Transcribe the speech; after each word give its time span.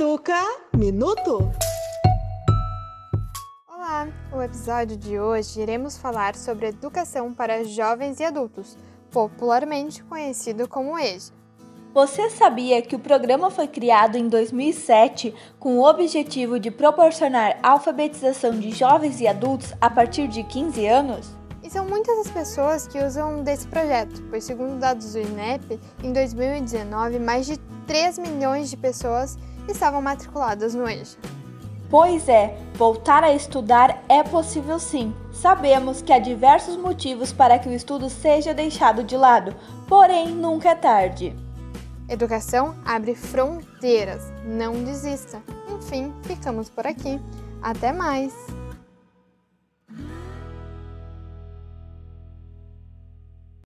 Educa 0.00 0.44
Minuto. 0.76 1.50
Olá, 3.68 4.06
no 4.30 4.40
episódio 4.40 4.96
de 4.96 5.18
hoje 5.18 5.60
iremos 5.60 5.98
falar 5.98 6.36
sobre 6.36 6.68
educação 6.68 7.34
para 7.34 7.64
jovens 7.64 8.20
e 8.20 8.24
adultos, 8.24 8.78
popularmente 9.10 10.04
conhecido 10.04 10.68
como 10.68 10.96
EJA. 10.96 11.32
Você 11.92 12.30
sabia 12.30 12.80
que 12.80 12.94
o 12.94 13.00
programa 13.00 13.50
foi 13.50 13.66
criado 13.66 14.14
em 14.14 14.28
2007 14.28 15.34
com 15.58 15.78
o 15.78 15.84
objetivo 15.84 16.60
de 16.60 16.70
proporcionar 16.70 17.58
alfabetização 17.60 18.52
de 18.56 18.70
jovens 18.70 19.20
e 19.20 19.26
adultos 19.26 19.74
a 19.80 19.90
partir 19.90 20.28
de 20.28 20.44
15 20.44 20.86
anos? 20.86 21.37
E 21.68 21.70
são 21.70 21.84
muitas 21.84 22.20
as 22.20 22.30
pessoas 22.30 22.86
que 22.86 22.98
usam 22.98 23.42
desse 23.42 23.66
projeto, 23.66 24.22
pois, 24.30 24.42
segundo 24.42 24.78
dados 24.78 25.12
do 25.12 25.18
INEP, 25.18 25.78
em 26.02 26.14
2019, 26.14 27.18
mais 27.18 27.44
de 27.44 27.58
3 27.86 28.20
milhões 28.20 28.70
de 28.70 28.76
pessoas 28.78 29.36
estavam 29.68 30.00
matriculadas 30.00 30.74
no 30.74 30.88
EJA. 30.88 31.18
Pois 31.90 32.26
é, 32.26 32.56
voltar 32.72 33.22
a 33.22 33.34
estudar 33.34 34.02
é 34.08 34.22
possível 34.22 34.78
sim. 34.78 35.14
Sabemos 35.30 36.00
que 36.00 36.10
há 36.10 36.18
diversos 36.18 36.74
motivos 36.74 37.34
para 37.34 37.58
que 37.58 37.68
o 37.68 37.74
estudo 37.74 38.08
seja 38.08 38.54
deixado 38.54 39.04
de 39.04 39.18
lado, 39.18 39.54
porém 39.86 40.28
nunca 40.28 40.70
é 40.70 40.74
tarde. 40.74 41.36
Educação 42.08 42.76
abre 42.82 43.14
fronteiras, 43.14 44.32
não 44.42 44.72
desista. 44.84 45.42
Enfim, 45.76 46.14
ficamos 46.22 46.70
por 46.70 46.86
aqui. 46.86 47.20
Até 47.60 47.92
mais! 47.92 48.32